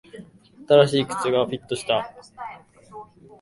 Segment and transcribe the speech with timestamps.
[0.67, 2.11] 新しい靴がようやくフィットしてきた